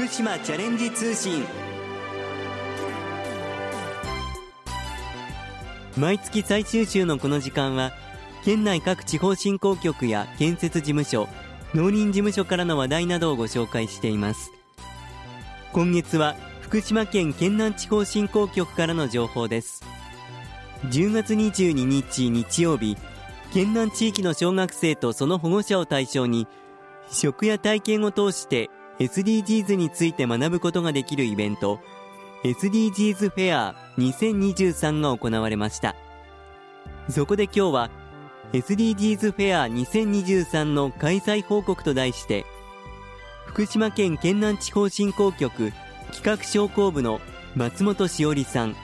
[0.00, 1.44] 福島チャレンジ通信。
[5.98, 7.92] 毎月最終週のこの時間は
[8.42, 11.28] 県内各地方振興局や建設事務所
[11.74, 14.52] 農林事務所からの話題などをご紹介しています。
[15.74, 19.84] 今月は福島県県南地方振興局からの情報です。
[20.86, 22.96] 10月22日日曜日
[23.52, 26.48] 県南地域の小学生とその保護者を対象に
[27.12, 28.70] 食や体験を通して
[29.00, 31.80] SDGs について学ぶことができるイベント
[32.44, 35.96] SDGs フェア2023が行われました。
[37.08, 37.90] そこで今日は
[38.52, 42.44] SDGs フェア2023の開催報告と題して
[43.46, 45.72] 福島県県南地方振興局
[46.12, 47.20] 企画商工部の
[47.56, 48.76] 松本しおりさん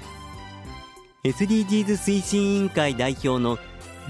[1.24, 3.59] SDGs 推進委員会代表の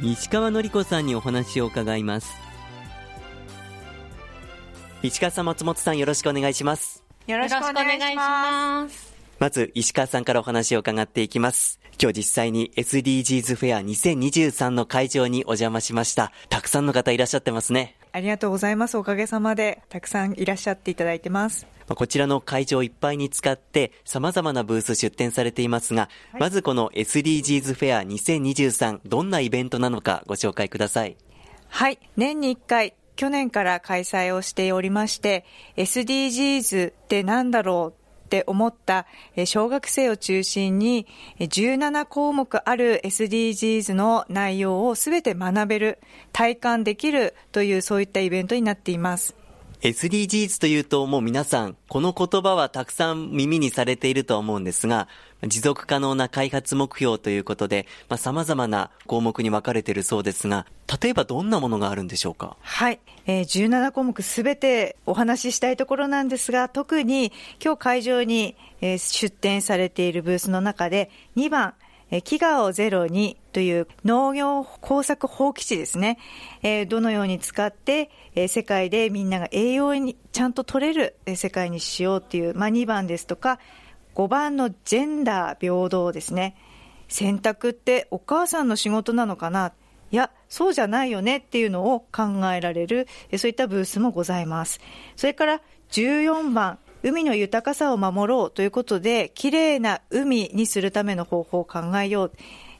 [0.03, 2.46] 石川典子さんにお話を伺います。
[5.03, 7.05] 石川さん松本さんよろしくお願いします。
[7.27, 9.15] よろしくお願いします。
[9.39, 11.79] まず石川さんからお話を伺っていきます。
[12.01, 16.33] 今日実際に SDGs フェア2023の会場にお邪魔しました。
[16.49, 17.97] たくさんの方いらっしゃってますね。
[18.13, 18.97] ありがとうございます。
[18.97, 21.67] おかげさまでたくさんいらっしゃっていただいてます。
[21.89, 31.17] こちらの会場いっぱいに使って様々なブース出展されていますが、はい、まずこの SDGs フェア2023どんなイベントなのかご紹介ください。
[31.69, 31.99] はい。
[32.17, 35.45] 年に1回去年から開催をしておりまして
[35.77, 39.07] SDGs って何だろうって思った
[39.45, 41.07] 小学生を中心に
[41.39, 45.99] 17項目ある SDGs の内容をすべて学べる、
[46.33, 49.37] 体感できるというそういったイベントになっています。
[49.83, 55.07] SDGs というともう皆さんこの言葉はたくさん耳にされていると思うんですが
[55.43, 60.67] 持続可能な開発目標ということで、まあ、様々な項目に分かれているそうですが、
[61.03, 62.57] 例えばどんなものがあるんでしょうか？
[62.61, 63.01] はい。
[63.27, 71.75] えー、17項目すべてお話ししたいところなんですが、特に今日会場に、出展されているブースの中で、2番、
[72.11, 76.19] え飢餓をゼロにという農業工作放棄地ですね、
[76.63, 83.59] えー、どのように使って、えー、世界でみんなが栄養にちゃんと取れる世界にしようっていう、まあ、2番ですとか、
[84.17, 86.57] 5番のジェンダー平等ですね。
[87.07, 89.73] 選択ってお母さんの仕事なのかな？
[90.11, 93.07] いや、そうじゃないよねっていうのを考えられる、
[93.37, 94.81] そういったブースもございます。
[95.17, 95.61] それから
[95.91, 102.33] 14番、海の豊かさを守ろうということで、きれいな海にするための方法を考えよう。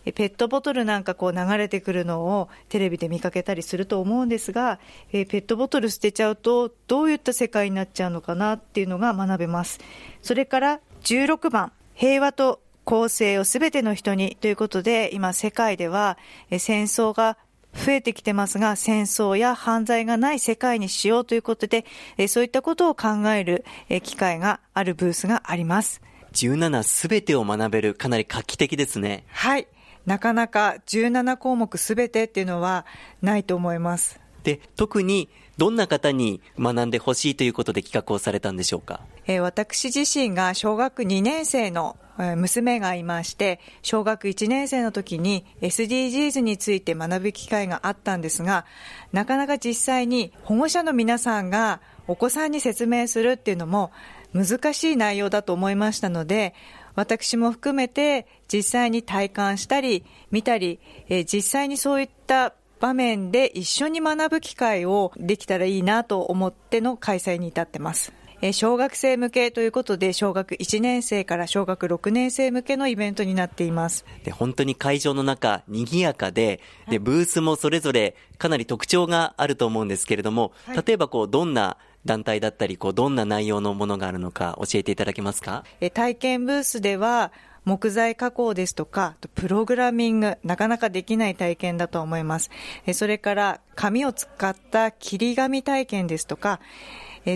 [0.05, 4.79] ペットボトルなんかこう流れてくるのをテレビで見かけたりすると思うんですが、
[5.11, 9.81] ペットボトル捨てちゃうとどういった世界になっちゃうのかなっていうのが学べます。
[10.23, 16.19] それから16番、平和と公正をすべての人にということで、今世界では
[16.59, 17.39] 戦争が
[17.73, 21.85] 増えてきてますが、戦争や犯罪がない世界にしようということで、
[22.27, 23.65] そういったことを考える
[24.03, 26.03] 機会があるブースがあります。
[26.33, 29.27] 17すべてを学べる、かなり画期的ですね。
[29.29, 29.69] はい。
[30.07, 32.85] なかなか17項目すべてっていうのは
[33.23, 34.19] ないと思います。
[34.43, 41.97] で、特にどんな方に学んでほしいということで企画をされたんでしょうか、えー、私自身が小学2年生の
[42.37, 48.65] 娘がいまして、小学1年生の時に SDGs について学ぶ機会があったんですが、
[49.13, 53.93] なかなか実際に保護者の皆さんがお子さんに説明するっていうのも
[54.33, 56.55] 難しい内容だと思いましたので、
[56.95, 68.13] 私も含めて実際に体感したり見たり、えー、実際にそういった場面で一緒に学ぶ機会をできたらいいなと思っての開催に至ってます。
[68.53, 74.05] 小学生向けということで、小学1年生から小学6年生向けのイベントになっています。
[74.25, 80.53] で本当に会場の中、賑やかで、で、ブースもそれぞれかなり特徴があると思うんですけれども、
[80.87, 85.65] 例えばこう、どんな団体だったり、こう、どんな内容のものがあるのか教えていただけますか？
[85.95, 87.33] 体験ブースでは、
[87.65, 92.49] 木材加工ですとか、プログラミング、なかなかできない体験だと思います。
[92.95, 96.61] それから、紙を使った切り紙体験ですとか、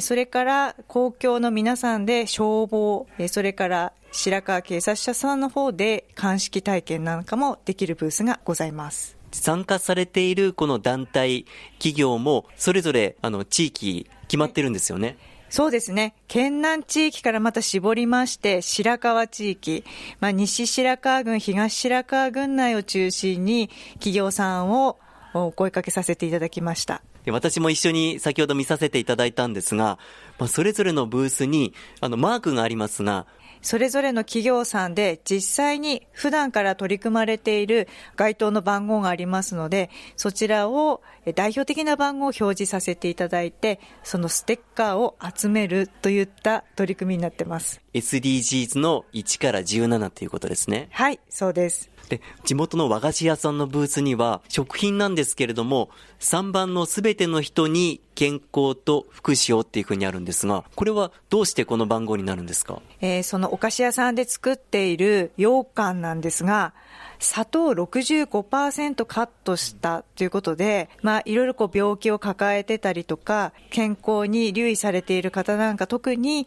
[0.01, 9.16] それから公共の皆さんで消防、それから白川警察署さんの方で鑑識体験なんかもできるブースがございます。
[9.33, 11.47] 参加されているこの団体、
[11.78, 15.16] 企業もそれぞれあの地域決まってるんですよね。
[15.51, 16.15] そうですね。
[16.28, 19.84] 県南地域からまた絞りまして、白川地域、
[20.21, 24.98] まあ、西白川郡、東白川郡内を中心に、企業さんを
[25.34, 27.03] お声かけさせていただきました。
[27.27, 29.99] 私も一緒に先ほど見させていただいたんですが、
[30.39, 33.27] まあ、それぞれのブースに、あの、マークがありますが、
[33.63, 41.03] それぞれの企業さんで実際に普段から取り組まれている該当の番号がありますので、そちらを
[41.34, 47.83] 代表的な番号を表示させていただいて、そのステッカーを集めるといった取り組みになってます。
[47.93, 50.89] SDGs の1から17ということですね。
[50.93, 51.91] はい、そうです。
[52.09, 55.91] で、地元の和菓子屋さんのブースには、食品なんですけれども、
[56.21, 62.83] 3番のすべての人に健康と福祉をっていうふうにあるんですが、これはどうしてこの番号になるんですか？
[63.01, 66.75] えー、そのお菓子屋さんで作っている羊羹なんですが、
[67.19, 76.47] 砂糖65%カットしたということで、まあ、いろいろこう病気を抱えてたりとか、健康に留意されている方なんか特に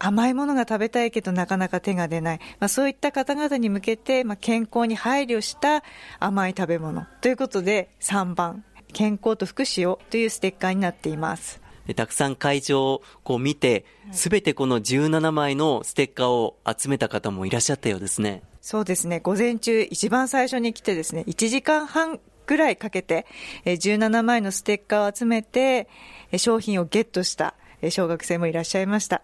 [0.00, 2.40] 甘いものが食べたいけどなかなか手が出ない。
[2.58, 5.84] まあ、そういった方々に向けて、まあ、健康に配慮した
[6.18, 11.60] 甘い食べ物ということで3番、健康と福祉をというステッカーになっています。
[11.96, 18.42] たくさん会場をこう見て、すべてこの17枚のステッカーを集めた方もいらっしゃったようですね。
[18.60, 19.18] そうですね。
[19.18, 23.26] 午前中、一番最初に来てですね、1時間半ぐらいかけて、
[23.64, 25.88] 17枚のステッカーを集めて、
[26.36, 27.54] 商品をゲットした
[27.90, 29.22] 小学生もいらっしゃいました。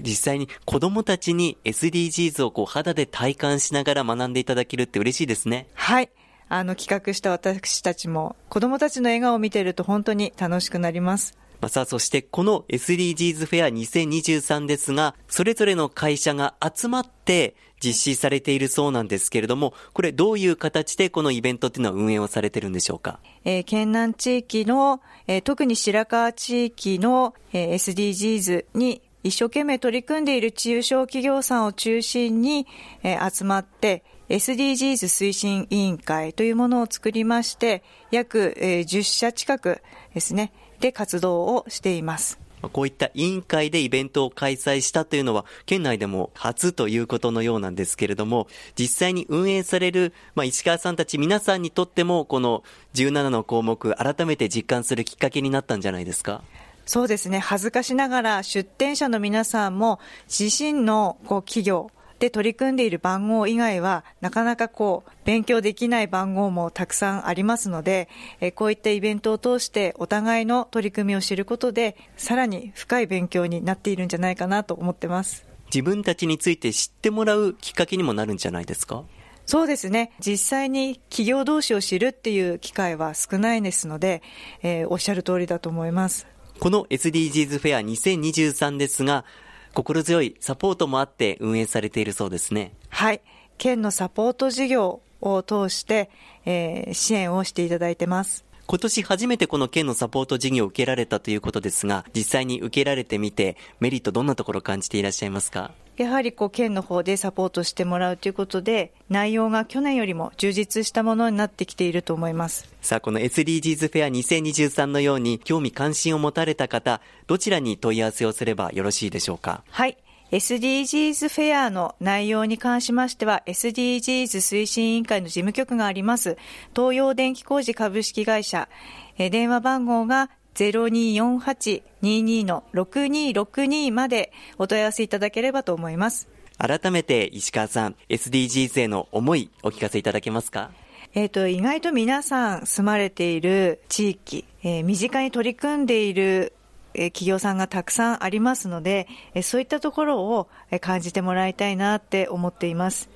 [0.00, 5.66] 実際に子供たちに SDGs をこう肌で体感しながら学んでいただけるって嬉しいですね。
[5.74, 6.10] はい。
[6.48, 11.36] あの企画した私たちも子供たちの笑顔を見ていると本当に楽しくなります。
[11.60, 23.20] まあ、さあ、そしてこの SDGs フェア2023ですが、それぞれの会社が集まって実施されているそうなんですけれども、これどういう形でこのイベントっていうのは運営をされてるんでしょうか？
[23.44, 32.66] えー、県南地域の、えー、特に白川地域の、えー、SDGs に一生懸命取り組んでいる中小企業さんを中心に、
[33.04, 34.02] えー、集まって、
[34.32, 39.82] SDGs 推進委員会というものを作りまして、約、えー、10社近く
[40.14, 42.38] ですね、で活動をしています。
[42.72, 52.62] こういった委員会でイベントを開催したというのは、県内でも初ということのようなんですけれども、実際に運営される、まあ、石川さんたち皆さんにとっても、この
[52.94, 56.40] 17の項目、改めて実感するきっかけになったんじゃないですか？
[56.86, 57.38] そうですね。
[57.38, 61.90] 恥ずかしながら出展者の皆さんも自身のこう企業、
[62.22, 68.08] で取り組んでいる番号以外は、なかなかこう、勉強できない番号もたくさんありますので、
[68.40, 75.44] えこういったイベントを通してお互いの取り組みを知ることで、さらに深い勉強になっているんじゃないかなと思ってます。
[75.74, 79.02] 自分たちについて知ってもらうきっかけにもなるんじゃないですか？
[79.44, 80.12] そうですね。
[80.24, 84.22] 実際に企業同士を知るっていう機会は少ないですので、
[84.62, 86.28] えー、おっしゃる通りだと思います。
[86.60, 89.24] この SDGs フェア2023ですが、
[89.74, 92.74] 心強いサポートもあって運営されているそうですね。
[92.88, 93.22] はい。
[93.58, 96.10] 県のサポート事業を通して、
[96.44, 98.44] えー、支援をしていただいてます。
[98.66, 105.72] 今年初めてこの県のサポート事業を受けられたということですが、実際に受けられてみて、メリットどんなところを感じていらっしゃいますか？
[105.98, 112.72] やはりこう県の方でサポートしてもらうということで、内容が去年よりも充実したものになってきていると思います。
[112.80, 119.64] さあ、この SDGs フェア2023のように興味関心を持たれた方、どちらに問い合わせをすればよろしいでしょうか？
[119.68, 119.98] はい。
[120.32, 126.38] SDGs フェアの内容に関しましては、SDGs 推進委員会の事務局があります、
[126.74, 128.70] 東洋電気工事株式会社、
[129.18, 136.30] 電話番号が0248-22の6262までお問い合わせいただければと思います。
[136.56, 140.70] 改めて石川さん、SDGs への思いお聞かせいただけますか？
[141.14, 146.54] えっ、ー、と、意外と皆さん住まれている地域、えー、身近に取り組んでいる
[146.94, 149.08] 企業さんがたくさんありますので、
[149.42, 150.48] そういったところを
[150.80, 153.08] 感じてもらいたいなって思っています。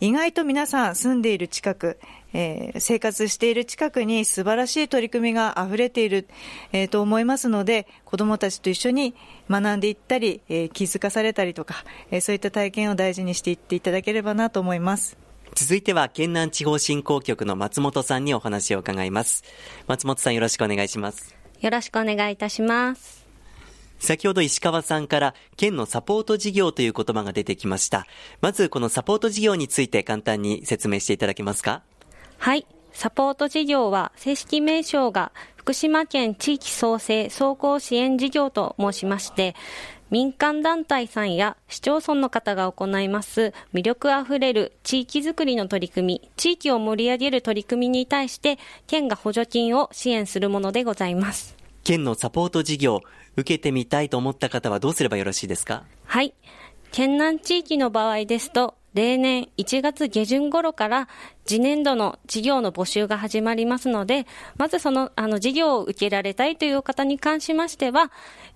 [0.00, 1.98] 意外と皆さん住んでいる近く、
[2.34, 6.28] えー、生活している近くに素晴らしい取り組みが溢れている、
[6.72, 9.14] えー、と思いますので、子どもたちと一緒に
[9.48, 15.16] 学んでいったり、えー、気づかされたりとか、えー、そういった体験を大事にしていっていただければなと思います。
[15.54, 19.42] 続いては、県南地方振興局の松本さんにお話を伺います。
[19.86, 21.35] 松本さんよろしくお願いします。
[21.60, 23.26] よろしくお願いいたします。
[23.98, 28.06] 先ほど石川さんから県のサポート事業という言葉が出てきました。
[28.42, 31.82] まずこのサポート事業について簡単に説明していただけますか？
[32.38, 32.66] はい。
[32.92, 39.54] サポート事業は正式名称が福島県地域創生総合支援事業と申しまして、
[40.10, 51.56] 民間団体さんや市町村の方が行います魅力あふれる地域づくりの取り組み、地域を盛り上げる取り組みに対して県が補助金を支援するものでございます。
[51.82, 53.00] 県のサポート事業、
[53.36, 55.82] 受けてみたいと思った方はどうすればよろしいですか？
[56.04, 56.34] はい。
[56.92, 61.06] 県南地域の場合ですと、例年1月下旬頃から
[61.44, 64.26] 次年度の事業の募集が始まりますので、
[64.56, 68.10] まずその、あの、事業を受けられたいという方に関しましては、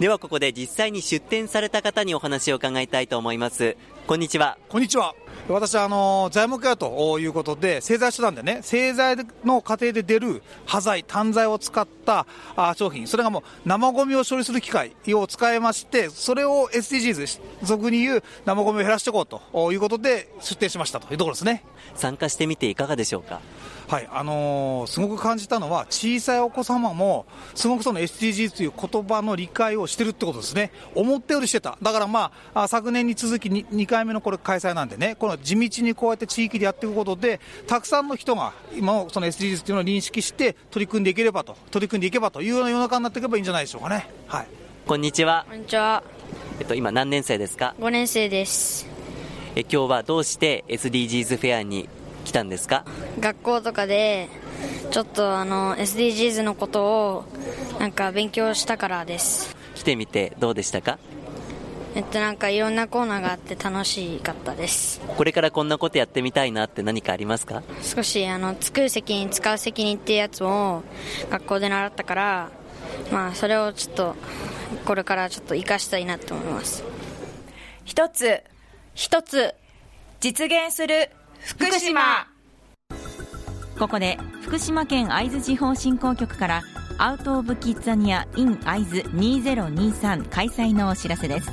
[0.00, 3.76] ではここで実際に出展された方にお話を伺いたいと思います。
[4.06, 4.56] こんにちは。
[4.70, 5.14] こんにちは。
[5.48, 12.26] 私はあの材木屋ということで、製材手段でね、製材の過程で出る端材、端材を使った
[12.76, 21.64] 商品、それがもう生ごみを処理する機械を使いまして、それを SDGs、俗に言う生ごみを減らしていこうということで出展しましたというところですね。
[21.94, 23.40] 参加してみていかがでしょうか？
[23.88, 30.72] はい、あのー、すごく感じたのは、小さいお子様も、すごくその SDGs という言葉の理解をしてるってことですね。
[30.94, 31.78] 思ったよりしてた。
[31.80, 44.10] だからまあ、昨年に続き 2, 2回目のこれ開催なんでね、この地道にこうやって地域でやっていくことで、たくさんの人が今のその SDGs というのを認識して取り組んでいければと、取り組んでいけばというような世の中になっていけばいいんじゃないでしょうかね。
[44.26, 44.48] はい。
[44.86, 45.46] こんにちは。
[45.48, 46.02] こんにちは。
[46.60, 48.86] えっと、今何年生ですか ?5 年生です。
[49.54, 51.88] え今日はどうして SDGs フェアに
[52.28, 52.84] 来たんですか？
[53.20, 54.28] 学校とかで
[54.90, 57.24] ちょっとあの SDGs のことを
[57.80, 59.56] なんか勉強したからです。
[59.74, 60.98] 来てみてどうでしたか？
[61.94, 65.00] えっとなんかいろんなコーナーがあって楽しかったです。
[65.00, 67.62] これからこんなことやってみたいなって何かありますか？
[67.80, 70.82] 少しあの作る責任使う責任っていうやつを
[71.30, 72.50] 学校で習ったから
[73.10, 74.16] まあそれをちょっと
[74.84, 76.84] これからちょっと生かしたいなと思います。
[77.86, 78.42] 一つ
[78.94, 79.54] 一つ
[80.20, 82.26] 実現する福島。
[83.78, 86.62] ここで福島県会津地方振興局から
[86.98, 91.50] アウト・オブ・キッザニア in 会津2023開催のお知らせです。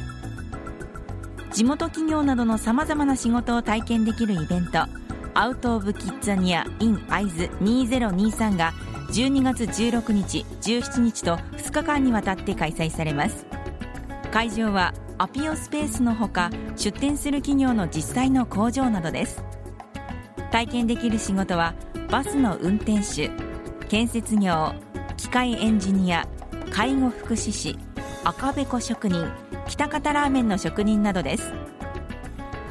[1.51, 4.85] 地元企業などのさまざまな仕事を体験できるイベント
[5.33, 8.73] アウト・オブ・キッザニア in 会津2023が
[9.09, 13.45] 12月16日17日と2日間にわたって開催されます。
[14.31, 19.41] 会場はアピオスペースのほか出展する企業の実際の工場などです。
[20.55, 21.73] 体験できる仕事は
[22.09, 23.29] バスの運転手
[23.89, 24.73] 建設業
[25.17, 26.25] 機械エンジニア
[26.71, 27.77] 介護福祉士
[28.23, 29.29] 赤べこ職人
[29.67, 31.51] 北方ラーメンの職人などです。